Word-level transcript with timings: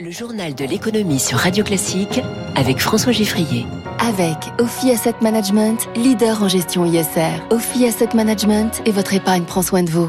Le 0.00 0.10
journal 0.10 0.54
de 0.54 0.64
l'économie 0.64 1.18
sur 1.18 1.38
Radio 1.38 1.62
Classique 1.64 2.20
avec 2.54 2.78
François 2.78 3.12
Giffrier. 3.12 3.66
Avec 4.04 4.36
Ophi 4.58 4.90
Asset 4.90 5.14
Management, 5.22 5.88
leader 5.94 6.42
en 6.42 6.48
gestion 6.48 6.84
ISR. 6.84 7.40
Ophi 7.50 7.86
Asset 7.86 8.08
Management 8.16 8.82
et 8.84 8.90
votre 8.90 9.14
épargne 9.14 9.44
prend 9.44 9.62
soin 9.62 9.84
de 9.84 9.90
vous. 9.90 10.08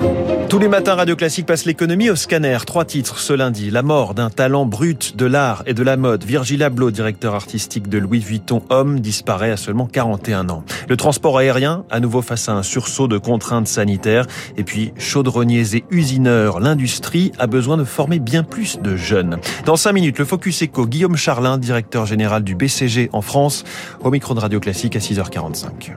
Tous 0.50 0.58
les 0.58 0.68
matins, 0.68 0.96
Radio 0.96 1.16
Classique 1.16 1.46
passe 1.46 1.66
l'économie 1.66 2.10
au 2.10 2.16
scanner. 2.16 2.58
Trois 2.66 2.86
titres 2.86 3.20
ce 3.20 3.34
lundi. 3.34 3.70
La 3.70 3.84
mort 3.84 4.16
d'un 4.16 4.32
talent 4.32 4.66
brut 4.66 5.16
de 5.16 5.26
l'art 5.26 5.64
et 5.68 5.76
de 5.76 5.84
la 5.84 5.96
mode. 5.96 6.24
Virgil 6.24 6.64
Abloh, 6.64 6.90
directeur 6.90 7.36
artistique 7.36 7.88
de 7.88 8.00
Louis 8.00 8.20
Vuitton 8.20 8.64
Homme, 8.70 9.00
disparaît 9.00 9.52
à 9.52 9.58
seulement 9.58 9.86
41 9.86 10.50
ans. 10.50 10.64
Le 10.90 10.98
transport 10.98 11.38
aérien, 11.38 11.86
à 11.92 12.00
nouveau 12.00 12.24
face 12.24 12.50
à 12.50 12.54
un 12.54 12.64
sursaut 12.64 13.08
de 13.08 13.20
contraintes 13.20 13.68
sanitaires. 13.68 14.26
Et 14.58 14.64
puis, 14.64 14.92
chaudronniers 14.98 15.76
et 15.76 15.86
usineurs, 15.92 16.60
l'industrie 16.60 17.32
a 17.38 17.46
besoin 17.46 17.78
de 17.78 17.84
former 17.84 18.18
bien 18.18 18.44
plus 18.44 18.80
de 18.80 18.96
jeunes. 18.96 19.38
Dans 19.66 19.76
5 19.76 19.92
minutes, 19.94 20.20
le 20.20 20.26
Focus 20.26 20.64
Eco, 20.64 20.88
Guillaume 20.88 21.16
Charlin, 21.16 21.60
directeur 21.60 22.06
général 22.06 22.44
du 22.44 22.56
BCG 22.56 23.10
en 23.14 23.22
France, 23.22 23.64
au 24.04 24.10
micro 24.12 24.34
de 24.34 24.40
Radio 24.40 24.60
Classique 24.60 24.96
à 24.96 25.00
6h45. 25.00 25.92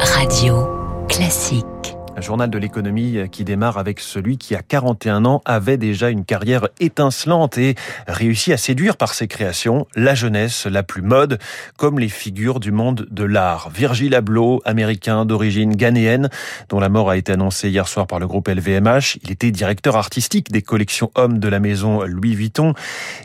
Radio 0.00 0.68
Classique. 1.08 1.75
Un 2.18 2.22
journal 2.22 2.48
de 2.48 2.56
l'économie 2.56 3.28
qui 3.30 3.44
démarre 3.44 3.76
avec 3.76 4.00
celui 4.00 4.38
qui, 4.38 4.54
à 4.54 4.62
41 4.62 5.26
ans, 5.26 5.42
avait 5.44 5.76
déjà 5.76 6.08
une 6.08 6.24
carrière 6.24 6.66
étincelante 6.80 7.58
et 7.58 7.74
réussi 8.08 8.54
à 8.54 8.56
séduire 8.56 8.96
par 8.96 9.12
ses 9.12 9.28
créations 9.28 9.86
la 9.94 10.14
jeunesse 10.14 10.64
la 10.64 10.82
plus 10.82 11.02
mode, 11.02 11.38
comme 11.76 11.98
les 11.98 12.08
figures 12.08 12.58
du 12.58 12.72
monde 12.72 13.06
de 13.10 13.22
l'art. 13.22 13.68
Virgil 13.68 14.14
Abloh, 14.14 14.62
américain 14.64 15.26
d'origine 15.26 15.76
ghanéenne, 15.76 16.30
dont 16.70 16.80
la 16.80 16.88
mort 16.88 17.10
a 17.10 17.18
été 17.18 17.32
annoncée 17.32 17.68
hier 17.68 17.86
soir 17.86 18.06
par 18.06 18.18
le 18.18 18.26
groupe 18.26 18.48
LVMH. 18.48 19.18
Il 19.22 19.30
était 19.30 19.50
directeur 19.50 19.96
artistique 19.96 20.50
des 20.50 20.62
collections 20.62 21.10
hommes 21.16 21.38
de 21.38 21.48
la 21.48 21.60
maison 21.60 22.02
Louis 22.04 22.34
Vuitton 22.34 22.72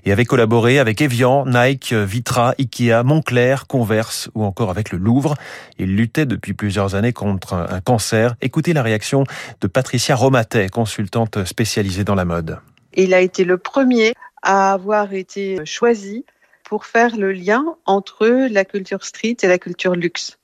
et 0.04 0.12
avait 0.12 0.26
collaboré 0.26 0.80
avec 0.80 1.00
Evian, 1.00 1.46
Nike, 1.46 1.94
Vitra, 1.94 2.56
Ikea, 2.60 3.04
Moncler, 3.06 3.56
Converse 3.70 4.30
ou 4.36 4.44
encore 4.44 4.70
avec 4.70 4.92
le 4.92 4.98
Louvre. 4.98 5.36
Il 5.80 5.96
luttait 5.96 6.26
depuis 6.26 6.52
plusieurs 6.52 6.96
années 6.96 7.14
contre 7.14 7.54
un 7.54 7.80
cancer. 7.80 8.36
Écoutez 8.42 8.74
la 8.74 8.81
réaction 8.82 9.24
de 9.62 9.68
Patricia 9.68 10.16
Romatet, 10.16 10.70
consultante 10.70 11.44
spécialisée 11.46 12.04
dans 12.04 12.16
la 12.16 12.26
mode. 12.26 12.60
Il 12.94 13.14
a 13.14 13.22
été 13.22 13.44
le 13.44 13.58
premier 13.58 14.14
à 14.42 14.74
avoir 14.74 15.14
été 15.14 15.64
choisi 15.66 16.26
pour 16.64 16.86
faire 16.86 17.18
le 17.18 17.32
lien 17.32 17.66
entre 17.86 18.28
la 18.50 18.66
culture 18.66 19.04
street 19.04 19.38
et 19.44 19.48
la 19.48 19.58
culture 19.58 19.96
luxe. 19.96 20.38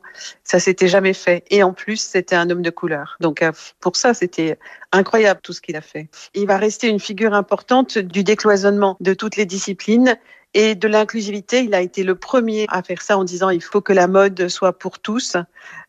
Ça 0.44 0.60
s'était 0.60 0.88
jamais 0.88 1.14
fait. 1.14 1.44
Et 1.50 1.64
en 1.64 1.74
plus, 1.74 1.98
c'était 1.98 2.36
un 2.36 2.50
homme 2.50 2.62
de 2.62 2.70
couleur. 2.70 3.18
Donc, 3.20 3.42
euh, 3.42 3.52
pour 3.80 3.96
ça, 3.96 4.14
c'était 4.14 4.58
incroyable 4.92 5.40
tout 5.44 5.54
ce 5.54 5.62
qu'il 5.62 5.76
a 5.76 5.82
fait. 5.82 6.08
Il 6.34 6.48
va 6.48 6.58
rester 6.58 6.88
une 6.88 7.00
figure 7.00 7.34
importante 7.34 7.98
du 7.98 8.24
décloisonnement 8.24 8.98
de 9.00 9.14
toutes 9.14 9.36
les 9.36 9.46
disciplines 9.46 10.18
et 10.54 10.76
de 10.76 10.88
l'inclusivité, 10.88 11.60
il 11.60 11.76
a 11.76 11.82
été 11.82 12.04
le 12.04 12.16
premier 12.16 12.66
à 12.70 12.82
faire 12.82 13.02
ça 13.02 13.18
en 13.18 13.24
disant 13.24 13.50
il 13.50 13.62
faut 13.62 13.82
que 13.82 13.94
la 13.94 14.08
mode 14.08 14.48
soit 14.48 14.74
pour 14.74 15.00
tous, 15.00 15.36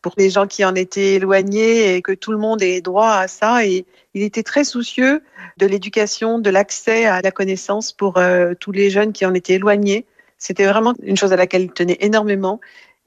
pour 0.01 0.13
les 0.17 0.29
gens 0.29 0.47
qui 0.47 0.63
en 0.65 0.75
étaient 0.75 1.15
éloignés 1.15 1.95
et 1.95 2.01
que 2.01 2.11
tout 2.11 2.31
le 2.31 2.37
monde 2.37 2.61
ait 2.61 2.81
droit 2.81 3.13
à 3.13 3.27
ça. 3.27 3.65
Et 3.65 3.85
il 4.13 4.21
était 4.21 4.43
très 4.43 4.63
soucieux 4.63 5.23
de 5.57 5.65
l'éducation, 5.65 6.39
de 6.39 6.49
l'accès 6.49 7.05
à 7.05 7.21
la 7.21 7.31
connaissance 7.31 7.93
pour 7.93 8.17
euh, 8.17 8.53
tous 8.59 8.71
les 8.71 8.89
jeunes 8.89 9.13
qui 9.13 9.25
en 9.25 9.33
étaient 9.33 9.53
éloignés. 9.53 10.05
C'était 10.37 10.67
vraiment 10.67 10.93
une 11.01 11.17
chose 11.17 11.33
à 11.33 11.35
laquelle 11.35 11.63
il 11.63 11.71
tenait 11.71 11.97
énormément 12.01 12.59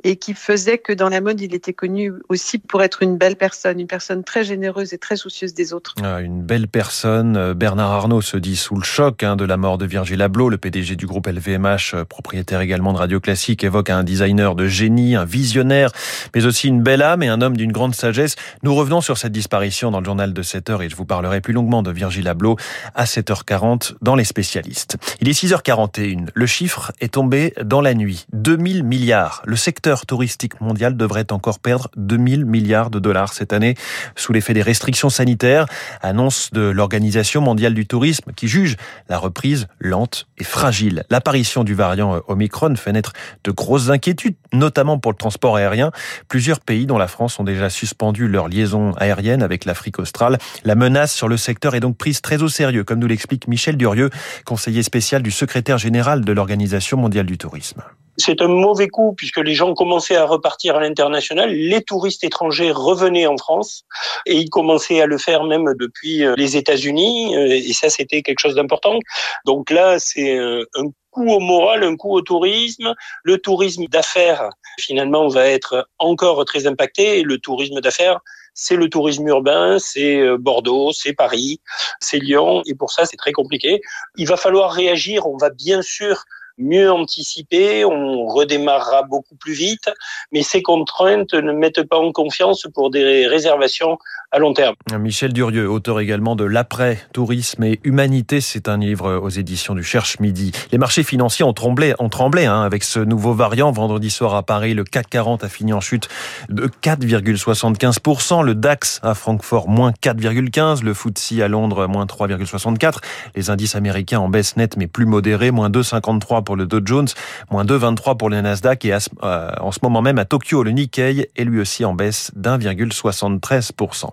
et 0.05 0.17
qui 0.17 0.35
faisait 0.35 0.79
que 0.79 0.93
dans 0.93 1.09
la 1.09 1.21
mode, 1.21 1.41
il 1.41 1.55
était 1.55 1.73
connu 1.73 2.13
aussi 2.29 2.59
pour 2.59 2.83
être 2.83 3.03
une 3.03 3.17
belle 3.17 3.37
personne, 3.37 3.81
une 3.81 3.87
personne 3.87 4.25
très 4.25 4.45
généreuse 4.45 4.93
et 4.93 4.99
très 4.99 5.17
soucieuse 5.17 5.55
des 5.55 5.73
autres. 5.73 5.95
Ah, 6.03 6.21
une 6.21 6.43
belle 6.43 6.69
personne. 6.69 7.37
Euh, 7.37 7.55
Bernard 7.55 7.93
Arnault 7.93 8.21
se 8.21 8.37
dit 8.37 8.57
sous 8.57 8.77
le 8.77 8.83
choc 8.83 9.23
hein, 9.23 9.37
de 9.37 9.45
la 9.45 9.57
mort 9.57 9.79
de 9.79 9.87
Virgil 9.87 10.21
Abloh, 10.23 10.49
le 10.49 10.59
PDG 10.59 10.97
du 10.97 11.07
groupe 11.07 11.27
LVMH, 11.27 11.95
euh, 11.95 12.05
propriétaire 12.05 12.61
également 12.61 12.93
de 12.93 12.99
Radio 12.99 13.21
Classique, 13.21 13.65
évoque 13.65 13.91
un 13.91 14.03
designer 14.03 14.55
de 14.55 14.67
génie, 14.67 15.15
un 15.17 15.25
visionnaire, 15.25 15.91
mais 16.35 16.45
aussi 16.47 16.69
une 16.69 16.83
belle 16.83 17.03
âme 17.03 17.23
et 17.23 17.29
un 17.29 17.41
homme 17.41 17.57
d'une 17.57 17.73
grande 17.73 17.95
sagesse. 17.95 18.37
Nous 18.63 18.75
revenons 18.75 19.01
sur 19.01 19.19
cette 19.19 19.33
disparition 19.33 19.91
dans 19.91 20.01
le 20.01 20.05
journal 20.05 20.33
de 20.33 20.43
7 20.43 20.71
heures 20.71 20.83
et 20.83 20.89
je 20.89 20.97
vous 20.97 21.05
parlerai 21.05 21.41
plus 21.41 21.53
longuement 21.53 21.83
de 21.83 21.91
Virgil 21.91 22.27
Abloh 22.29 22.57
à 22.95 23.05
7h40 23.05 23.95
dans 24.01 24.15
les 24.15 24.25
spécialistes. 24.25 24.97
Il 25.21 25.29
est 25.29 25.41
6h41. 25.41 26.29
Le 26.35 26.47
chiffre 26.47 26.93
est 27.01 27.15
tombé 27.15 27.55
dans 27.63 27.81
la 27.81 27.95
nuit. 27.95 28.27
2000 28.33 28.83
milliards. 28.85 29.43
Le 29.45 29.57
secteur 29.57 29.92
touristique 30.07 30.61
mondial 30.61 30.97
devrait 30.97 31.31
encore 31.33 31.59
perdre 31.59 31.89
2000 31.97 32.45
milliards 32.45 32.91
de 32.91 32.99
dollars 32.99 33.33
cette 33.33 33.53
année 33.53 33.75
sous 34.17 34.33
l'effet 34.33 34.55
des 34.55 34.63
restrictions 34.63 35.11
sanitaires, 35.11 35.67
annonce 36.01 36.51
de 36.53 36.63
l'Organisation 36.63 37.41
mondiale 37.41 37.75
du 37.75 37.87
tourisme 37.87 38.33
qui 38.35 38.49
juge 38.49 38.77
la 39.09 39.19
reprise 39.19 39.69
lente 39.79 40.27
et 40.39 40.45
fragile. 40.45 41.05
L'apparition 41.11 41.65
du 41.65 41.75
variant 41.75 42.21
Omicron 42.29 42.75
fait 42.77 42.93
naître 42.93 43.13
de 43.45 43.51
grosses 43.51 43.91
inquiétudes, 43.91 44.37
notamment 44.53 44.99
pour 44.99 45.13
le 45.13 45.17
transport 45.17 45.57
aérien. 45.57 45.91
Plusieurs 46.29 46.61
pays, 46.61 46.87
dont 46.87 46.99
la 46.99 47.09
France, 47.09 47.39
ont 47.39 47.45
déjà 47.45 47.71
suspendu 47.71 48.29
leurs 48.29 48.49
liaisons 48.49 48.93
aériennes 48.97 49.43
avec 49.43 49.65
l'Afrique 49.65 49.99
australe. 49.99 50.39
La 50.65 50.75
menace 50.75 51.13
sur 51.13 51.29
le 51.29 51.37
secteur 51.37 51.75
est 51.75 51.81
donc 51.81 51.97
prise 51.97 52.21
très 52.21 52.43
au 52.43 52.49
sérieux, 52.49 52.85
comme 52.85 52.99
nous 52.99 53.07
l'explique 53.07 53.49
Michel 53.49 53.77
Durieux, 53.77 54.11
conseiller 54.45 54.83
spécial 54.83 55.23
du 55.23 55.31
secrétaire 55.31 55.79
général 55.79 56.25
de 56.25 56.33
l'Organisation 56.33 56.97
mondiale 56.97 57.27
du 57.27 57.39
tourisme. 57.39 57.83
C'est 58.19 58.43
un 58.43 58.49
mauvais 58.49 58.89
coup 58.89 59.15
puisque 59.17 59.39
les 59.39 59.55
gens 59.55 59.73
commençaient 59.75 60.17
à 60.17 60.27
repartir 60.27 60.77
à 60.77 60.81
l'international. 60.81 61.51
Les 61.51 61.83
touristes 61.83 62.25
étrangers 62.25 62.71
revenaient 62.71 63.27
en 63.27 63.39
France 63.39 63.85
et 64.27 64.37
ils 64.37 64.51
commençaient 64.51 65.01
à 65.01 65.07
le 65.07 65.17
faire 65.17 65.45
même 65.45 65.73
depuis 65.79 66.25
euh, 66.25 66.35
les 66.37 66.57
États-Unis. 66.57 67.35
Euh, 67.37 67.47
et 67.49 67.73
ça, 67.73 67.89
c'était 67.89 68.23
quelque 68.23 68.39
chose 68.39 68.55
d'important. 68.55 68.99
Donc 69.47 69.71
là, 69.71 69.99
c'est 69.99 70.37
euh, 70.37 70.65
un 70.75 70.89
coup 71.11 71.31
au 71.31 71.41
moral, 71.41 71.85
un 71.85 71.97
coup 71.97 72.13
au 72.13 72.21
tourisme. 72.21 72.95
Le 73.25 73.39
tourisme 73.39 73.87
d'affaires, 73.87 74.51
finalement, 74.79 75.29
va 75.29 75.47
être 75.47 75.89
encore 75.99 76.45
très 76.45 76.67
impacté. 76.67 77.21
Et 77.21 77.23
le 77.23 77.39
tourisme 77.39 77.81
d'affaires, 77.81 78.21
c'est 78.53 78.77
le 78.77 78.91
tourisme 78.91 79.27
urbain, 79.27 79.79
c'est 79.79 80.37
Bordeaux, 80.37 80.93
c'est 80.93 81.15
Paris, 81.15 81.63
c'est 82.01 82.19
Lyon. 82.19 82.63
Et 82.67 82.75
pour 82.75 82.91
ça, 82.93 83.07
c'est 83.07 83.17
très 83.17 83.33
compliqué. 83.33 83.81
Il 84.17 84.29
va 84.29 84.37
falloir 84.37 84.71
réagir. 84.73 85.27
On 85.27 85.39
va 85.39 85.49
bien 85.49 85.81
sûr 85.81 86.25
mieux 86.59 86.91
anticiper, 86.91 87.85
on 87.85 88.27
redémarrera 88.27 89.03
beaucoup 89.03 89.35
plus 89.37 89.55
vite, 89.55 89.91
mais 90.33 90.43
ces 90.43 90.63
contraintes 90.63 91.35
ne 91.35 91.53
mettent 91.53 91.83
pas 91.83 91.99
en 91.99 92.13
confiance 92.13 92.67
pour 92.75 92.91
des 92.91 93.27
réservations 93.27 93.99
à 94.31 94.39
long 94.39 94.55
terme. 94.55 94.75
Michel 94.99 95.33
Durieux, 95.33 95.69
auteur 95.69 96.01
également 96.01 96.37
de 96.37 96.45
L'après, 96.45 96.99
tourisme 97.13 97.65
et 97.65 97.81
humanité, 97.85 98.41
c'est 98.41 98.69
un 98.69 98.79
livre 98.79 99.19
aux 99.19 99.29
éditions 99.29 99.75
du 99.75 99.83
Cherche 99.83 100.21
Midi. 100.21 100.53
Les 100.71 100.79
marchés 100.79 101.03
financiers 101.03 101.45
ont 101.45 101.53
tremblé, 101.53 101.95
ont 101.99 102.09
tremblé 102.09 102.47
hein, 102.47 102.63
avec 102.63 102.85
ce 102.85 102.99
nouveau 102.99 103.33
variant. 103.33 103.71
Vendredi 103.73 104.11
soir 104.11 104.35
à 104.35 104.43
Paris, 104.43 104.75
le 104.75 104.85
CAC 104.85 105.09
40 105.11 105.45
a 105.45 105.49
fini 105.49 105.73
en 105.73 105.81
chute 105.81 106.09
de 106.49 106.67
4,75%, 106.83 108.43
le 108.43 108.55
DAX 108.55 109.01
à 109.03 109.15
Francfort 109.15 109.69
moins 109.69 109.93
4,15%, 110.03 110.83
le 110.83 110.95
FTSE 110.95 111.41
à 111.41 111.49
Londres 111.49 111.87
moins 111.87 112.07
3,64%, 112.07 112.99
les 113.35 113.51
indices 113.51 113.75
américains 113.75 114.21
en 114.21 114.29
baisse 114.29 114.57
nette 114.57 114.77
mais 114.77 114.87
plus 114.87 115.07
modérés, 115.07 115.51
moins 115.51 115.71
2,53% 115.71 116.52
pour 116.53 116.59
le 116.59 116.67
Dow 116.67 116.81
Jones, 116.85 117.09
moins 117.51 117.65
2,23% 117.65 118.19
pour 118.19 118.29
le 118.29 118.39
Nasdaq 118.43 118.85
et 118.85 118.93
euh, 118.93 119.51
en 119.59 119.73
ce 119.73 119.79
moment 119.83 120.03
même 120.03 120.19
à 120.19 120.27
Tokyo, 120.27 120.63
le 120.63 120.71
Nikkei 120.71 121.31
est 121.35 121.45
lui 121.45 121.59
aussi 121.59 121.83
en 121.87 121.95
baisse 121.95 122.31
d'1,73%. 122.37 124.11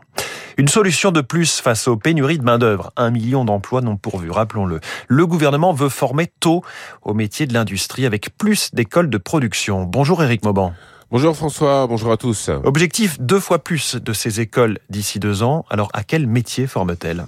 Une 0.56 0.70
solution 0.70 1.12
de 1.12 1.20
plus 1.20 1.60
face 1.60 1.90
aux 1.90 1.98
pénuries 1.98 2.38
de 2.38 2.46
main-d'œuvre. 2.46 2.94
Un 2.96 3.12
million 3.12 3.44
d'emplois 3.44 3.82
non 3.82 3.98
pourvus, 3.98 4.32
rappelons-le. 4.32 4.80
Le 5.10 5.28
gouvernement 5.28 5.74
veut 5.74 5.90
former 5.90 6.28
tôt 6.40 6.64
au 7.02 7.14
métier 7.14 7.46
de 7.46 7.54
l'industrie 7.54 8.06
avec 8.06 8.30
plus 8.38 8.74
d'écoles 8.74 9.10
de 9.10 9.18
production. 9.18 9.84
Bonjour 9.84 10.24
Éric 10.24 10.46
Mauban. 10.46 10.72
Bonjour 11.12 11.36
François, 11.36 11.88
bonjour 11.88 12.14
à 12.14 12.16
tous. 12.16 12.50
Objectif 12.64 13.20
deux 13.20 13.42
fois 13.42 13.60
plus 13.60 13.98
de 13.98 14.14
ces 14.14 14.40
écoles 14.40 14.80
d'ici 14.90 15.20
deux 15.20 15.44
ans. 15.44 15.66
Alors 15.70 15.90
à 15.92 16.06
quel 16.06 16.26
métier 16.26 16.68
forment-elles? 16.68 17.26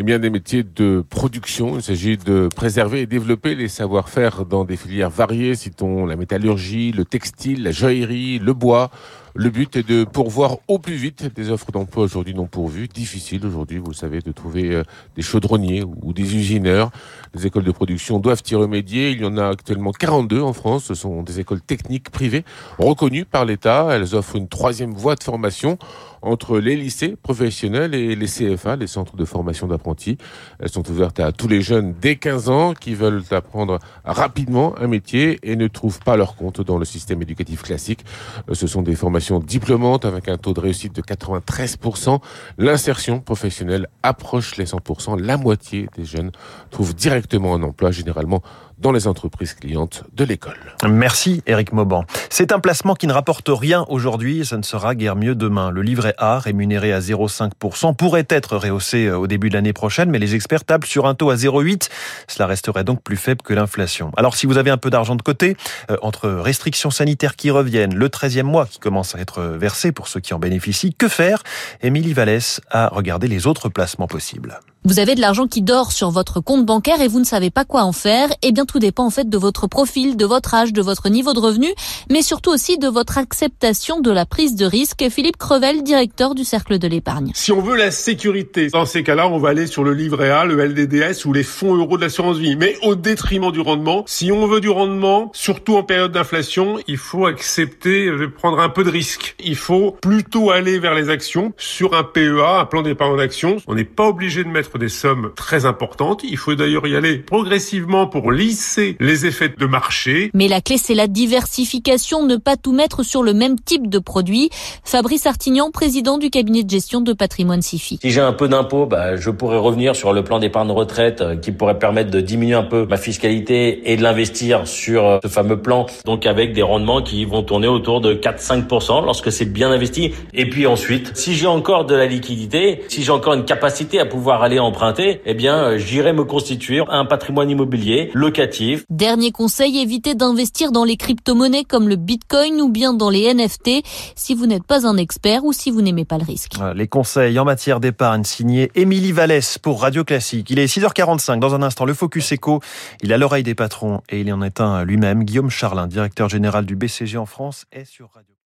Eh 0.00 0.04
bien, 0.04 0.20
des 0.20 0.30
métiers 0.30 0.62
de 0.62 1.04
production. 1.10 1.76
Il 1.76 1.82
s'agit 1.82 2.16
de 2.16 2.48
préserver 2.54 3.00
et 3.00 3.06
développer 3.06 3.56
les 3.56 3.66
savoir-faire 3.66 4.44
dans 4.44 4.64
des 4.64 4.76
filières 4.76 5.10
variées, 5.10 5.56
citons 5.56 6.06
la 6.06 6.14
métallurgie, 6.14 6.92
le 6.92 7.04
textile, 7.04 7.64
la 7.64 7.72
joaillerie, 7.72 8.38
le 8.38 8.52
bois, 8.52 8.92
le 9.38 9.50
but 9.50 9.76
est 9.76 9.88
de 9.88 10.02
pourvoir 10.02 10.56
au 10.66 10.80
plus 10.80 10.96
vite 10.96 11.32
des 11.36 11.50
offres 11.50 11.70
d'emploi 11.70 12.02
aujourd'hui 12.02 12.34
non 12.34 12.46
pourvues. 12.48 12.88
Difficile 12.88 13.46
aujourd'hui, 13.46 13.78
vous 13.78 13.92
savez, 13.92 14.18
de 14.20 14.32
trouver 14.32 14.74
euh, 14.74 14.82
des 15.14 15.22
chaudronniers 15.22 15.84
ou 16.02 16.12
des 16.12 16.34
usineurs. 16.34 16.90
Les 17.34 17.46
écoles 17.46 17.62
de 17.62 17.70
production 17.70 18.18
doivent 18.18 18.42
y 18.50 18.56
remédier. 18.56 19.12
Il 19.12 19.20
y 19.20 19.24
en 19.24 19.36
a 19.36 19.46
actuellement 19.46 19.92
42 19.92 20.42
en 20.42 20.52
France. 20.52 20.86
Ce 20.86 20.94
sont 20.94 21.22
des 21.22 21.38
écoles 21.38 21.60
techniques 21.60 22.10
privées 22.10 22.44
reconnues 22.80 23.24
par 23.24 23.44
l'État. 23.44 23.86
Elles 23.92 24.16
offrent 24.16 24.34
une 24.34 24.48
troisième 24.48 24.92
voie 24.92 25.14
de 25.14 25.22
formation 25.22 25.78
entre 26.22 26.58
les 26.58 26.76
lycées 26.76 27.16
professionnels 27.22 27.94
et 27.94 28.16
les 28.16 28.26
CFA, 28.26 28.76
les 28.76 28.86
centres 28.86 29.16
de 29.16 29.24
formation 29.24 29.66
d'apprentis. 29.66 30.18
Elles 30.58 30.68
sont 30.68 30.88
ouvertes 30.90 31.20
à 31.20 31.32
tous 31.32 31.48
les 31.48 31.62
jeunes 31.62 31.94
dès 32.00 32.16
15 32.16 32.48
ans 32.48 32.74
qui 32.74 32.94
veulent 32.94 33.22
apprendre 33.30 33.78
rapidement 34.04 34.74
un 34.78 34.88
métier 34.88 35.38
et 35.42 35.56
ne 35.56 35.68
trouvent 35.68 36.00
pas 36.00 36.16
leur 36.16 36.36
compte 36.36 36.60
dans 36.60 36.78
le 36.78 36.84
système 36.84 37.22
éducatif 37.22 37.62
classique. 37.62 38.04
Euh, 38.48 38.54
ce 38.54 38.66
sont 38.66 38.82
des 38.82 38.96
formations 38.96 39.27
formation 39.28 39.40
diplômante 39.40 40.04
avec 40.04 40.28
un 40.28 40.36
taux 40.36 40.54
de 40.54 40.60
réussite 40.60 40.94
de 40.94 41.02
93%. 41.02 42.20
L'insertion 42.56 43.20
professionnelle 43.20 43.88
approche 44.02 44.56
les 44.56 44.64
100%. 44.64 45.20
La 45.20 45.36
moitié 45.36 45.88
des 45.96 46.04
jeunes 46.04 46.32
trouvent 46.70 46.94
directement 46.94 47.54
un 47.54 47.62
emploi, 47.62 47.90
généralement 47.90 48.42
dans 48.78 48.92
les 48.92 49.06
entreprises 49.06 49.54
clientes 49.54 50.04
de 50.14 50.24
l'école. 50.24 50.58
Merci 50.88 51.42
Eric 51.46 51.72
Mauban. 51.72 52.04
C'est 52.30 52.52
un 52.52 52.60
placement 52.60 52.94
qui 52.94 53.06
ne 53.06 53.12
rapporte 53.12 53.48
rien 53.48 53.84
aujourd'hui 53.88 54.40
et 54.40 54.44
ça 54.44 54.56
ne 54.56 54.62
sera 54.62 54.94
guère 54.94 55.16
mieux 55.16 55.34
demain. 55.34 55.70
Le 55.70 55.82
livret 55.82 56.14
A, 56.18 56.38
rémunéré 56.38 56.92
à 56.92 57.00
0,5%, 57.00 57.96
pourrait 57.96 58.26
être 58.28 58.56
rehaussé 58.56 59.06
euh, 59.06 59.18
au 59.18 59.26
début 59.26 59.48
de 59.48 59.54
l'année 59.54 59.72
prochaine, 59.72 60.10
mais 60.10 60.18
les 60.18 60.34
experts 60.34 60.64
tablent 60.64 60.86
sur 60.86 61.06
un 61.06 61.14
taux 61.14 61.30
à 61.30 61.34
0,8. 61.34 61.88
Cela 62.28 62.46
resterait 62.46 62.84
donc 62.84 63.02
plus 63.02 63.16
faible 63.16 63.42
que 63.42 63.52
l'inflation. 63.52 64.12
Alors 64.16 64.36
si 64.36 64.46
vous 64.46 64.58
avez 64.58 64.70
un 64.70 64.76
peu 64.76 64.90
d'argent 64.90 65.16
de 65.16 65.22
côté, 65.22 65.56
euh, 65.90 65.96
entre 66.02 66.28
restrictions 66.28 66.90
sanitaires 66.90 67.36
qui 67.36 67.50
reviennent, 67.50 67.94
le 67.94 68.08
13e 68.08 68.42
mois 68.42 68.66
qui 68.66 68.78
commence 68.78 69.07
à 69.14 69.20
être 69.20 69.42
versé 69.42 69.92
pour 69.92 70.08
ceux 70.08 70.20
qui 70.20 70.34
en 70.34 70.38
bénéficient, 70.38 70.94
que 70.94 71.08
faire? 71.08 71.42
Émilie 71.82 72.12
Vallès 72.12 72.60
a 72.70 72.88
regardé 72.88 73.28
les 73.28 73.46
autres 73.46 73.68
placements 73.68 74.06
possibles. 74.06 74.60
Vous 74.88 75.00
avez 75.00 75.14
de 75.14 75.20
l'argent 75.20 75.46
qui 75.46 75.60
dort 75.60 75.92
sur 75.92 76.10
votre 76.10 76.40
compte 76.40 76.64
bancaire 76.64 77.02
et 77.02 77.08
vous 77.08 77.20
ne 77.20 77.24
savez 77.26 77.50
pas 77.50 77.66
quoi 77.66 77.82
en 77.82 77.92
faire. 77.92 78.30
Eh 78.40 78.52
bien, 78.52 78.64
tout 78.64 78.78
dépend 78.78 79.04
en 79.04 79.10
fait 79.10 79.28
de 79.28 79.36
votre 79.36 79.66
profil, 79.66 80.16
de 80.16 80.24
votre 80.24 80.54
âge, 80.54 80.72
de 80.72 80.80
votre 80.80 81.10
niveau 81.10 81.34
de 81.34 81.40
revenu, 81.40 81.66
mais 82.10 82.22
surtout 82.22 82.50
aussi 82.50 82.78
de 82.78 82.88
votre 82.88 83.18
acceptation 83.18 84.00
de 84.00 84.10
la 84.10 84.24
prise 84.24 84.56
de 84.56 84.64
risque. 84.64 85.04
Philippe 85.10 85.36
Crevel, 85.36 85.82
directeur 85.82 86.34
du 86.34 86.42
Cercle 86.42 86.78
de 86.78 86.88
l'épargne. 86.88 87.32
Si 87.34 87.52
on 87.52 87.60
veut 87.60 87.76
la 87.76 87.90
sécurité, 87.90 88.68
dans 88.68 88.86
ces 88.86 89.02
cas-là, 89.02 89.28
on 89.28 89.36
va 89.36 89.50
aller 89.50 89.66
sur 89.66 89.84
le 89.84 89.92
livret 89.92 90.30
A, 90.30 90.46
le 90.46 90.56
LDDS 90.64 91.26
ou 91.26 91.34
les 91.34 91.42
fonds 91.42 91.74
euros 91.74 91.98
de 91.98 92.02
l'assurance 92.04 92.38
vie, 92.38 92.56
mais 92.56 92.74
au 92.82 92.94
détriment 92.94 93.52
du 93.52 93.60
rendement. 93.60 94.04
Si 94.06 94.32
on 94.32 94.46
veut 94.46 94.60
du 94.60 94.70
rendement, 94.70 95.30
surtout 95.34 95.76
en 95.76 95.82
période 95.82 96.12
d'inflation, 96.12 96.78
il 96.86 96.96
faut 96.96 97.26
accepter 97.26 98.06
de 98.06 98.24
prendre 98.24 98.58
un 98.58 98.70
peu 98.70 98.84
de 98.84 98.90
risque. 98.90 99.36
Il 99.38 99.56
faut 99.56 99.98
plutôt 100.00 100.50
aller 100.50 100.78
vers 100.78 100.94
les 100.94 101.10
actions 101.10 101.52
sur 101.58 101.92
un 101.92 102.04
PEA, 102.04 102.60
un 102.60 102.64
plan 102.64 102.80
d'épargne 102.80 103.18
d'action. 103.18 103.58
On 103.66 103.74
n'est 103.74 103.84
pas 103.84 104.06
obligé 104.06 104.44
de 104.44 104.48
mettre 104.48 104.77
des 104.78 104.88
sommes 104.88 105.32
très 105.34 105.66
importantes. 105.66 106.22
Il 106.24 106.36
faut 106.36 106.54
d'ailleurs 106.54 106.86
y 106.86 106.96
aller 106.96 107.18
progressivement 107.18 108.06
pour 108.06 108.30
lisser 108.30 108.96
les 109.00 109.26
effets 109.26 109.50
de 109.50 109.66
marché. 109.66 110.30
Mais 110.34 110.48
la 110.48 110.60
clé, 110.60 110.78
c'est 110.78 110.94
la 110.94 111.08
diversification, 111.08 112.24
ne 112.24 112.36
pas 112.36 112.56
tout 112.56 112.72
mettre 112.72 113.02
sur 113.02 113.22
le 113.22 113.34
même 113.34 113.58
type 113.58 113.88
de 113.88 113.98
produit. 113.98 114.50
Fabrice 114.84 115.26
Artignan, 115.26 115.70
président 115.70 116.18
du 116.18 116.30
cabinet 116.30 116.62
de 116.62 116.70
gestion 116.70 117.00
de 117.00 117.12
patrimoine 117.12 117.62
SIFI. 117.62 117.98
Si 118.02 118.10
j'ai 118.10 118.20
un 118.20 118.32
peu 118.32 118.48
d'impôt, 118.48 118.86
bah, 118.86 119.16
je 119.16 119.30
pourrais 119.30 119.58
revenir 119.58 119.96
sur 119.96 120.12
le 120.12 120.22
plan 120.22 120.38
d'épargne 120.38 120.70
retraite 120.70 121.20
euh, 121.20 121.36
qui 121.36 121.52
pourrait 121.52 121.78
permettre 121.78 122.10
de 122.10 122.20
diminuer 122.20 122.54
un 122.54 122.62
peu 122.62 122.86
ma 122.86 122.96
fiscalité 122.96 123.90
et 123.90 123.96
de 123.96 124.02
l'investir 124.02 124.66
sur 124.66 125.06
euh, 125.06 125.18
ce 125.22 125.28
fameux 125.28 125.60
plan, 125.60 125.86
donc 126.04 126.26
avec 126.26 126.52
des 126.52 126.62
rendements 126.62 127.02
qui 127.02 127.24
vont 127.24 127.42
tourner 127.42 127.68
autour 127.68 128.00
de 128.00 128.14
4-5% 128.14 129.04
lorsque 129.04 129.32
c'est 129.32 129.44
bien 129.44 129.70
investi. 129.70 130.12
Et 130.34 130.48
puis 130.48 130.66
ensuite, 130.66 131.16
si 131.16 131.34
j'ai 131.34 131.46
encore 131.46 131.84
de 131.84 131.94
la 131.94 132.06
liquidité, 132.06 132.82
si 132.88 133.02
j'ai 133.02 133.12
encore 133.12 133.34
une 133.34 133.44
capacité 133.44 134.00
à 134.00 134.06
pouvoir 134.06 134.42
aller 134.42 134.57
emprunter, 134.60 135.20
eh 135.24 135.34
bien, 135.34 135.56
euh, 135.56 135.78
j'irai 135.78 136.12
me 136.12 136.24
constituer 136.24 136.82
un 136.88 137.04
patrimoine 137.04 137.50
immobilier 137.50 138.10
locatif. 138.14 138.84
Dernier 138.90 139.30
conseil, 139.30 139.78
évitez 139.78 140.14
d'investir 140.14 140.72
dans 140.72 140.84
les 140.84 140.96
crypto-monnaies 140.96 141.64
comme 141.64 141.88
le 141.88 141.96
bitcoin 141.96 142.60
ou 142.60 142.68
bien 142.68 142.94
dans 142.94 143.10
les 143.10 143.32
NFT 143.32 143.82
si 144.14 144.34
vous 144.34 144.46
n'êtes 144.46 144.64
pas 144.64 144.86
un 144.86 144.96
expert 144.96 145.44
ou 145.44 145.52
si 145.52 145.70
vous 145.70 145.82
n'aimez 145.82 146.04
pas 146.04 146.18
le 146.18 146.24
risque. 146.24 146.52
Les 146.74 146.88
conseils 146.88 147.38
en 147.38 147.44
matière 147.44 147.80
d'épargne 147.80 148.24
signés 148.24 148.70
Émilie 148.74 149.12
Vallès 149.12 149.58
pour 149.58 149.82
Radio 149.82 150.04
Classique. 150.04 150.50
Il 150.50 150.58
est 150.58 150.66
6h45. 150.66 151.38
Dans 151.38 151.54
un 151.54 151.62
instant, 151.62 151.84
le 151.84 151.94
Focus 151.94 152.32
Eco. 152.32 152.60
Il 153.02 153.12
a 153.12 153.18
l'oreille 153.18 153.42
des 153.42 153.54
patrons 153.54 154.02
et 154.08 154.20
il 154.20 154.32
en 154.32 154.42
est 154.42 154.60
un 154.60 154.84
lui-même. 154.84 155.24
Guillaume 155.24 155.50
Charlin, 155.50 155.86
directeur 155.86 156.28
général 156.28 156.66
du 156.66 156.76
BCG 156.76 157.16
en 157.18 157.26
France, 157.26 157.66
est 157.72 157.84
sur 157.84 158.10
Radio 158.14 158.34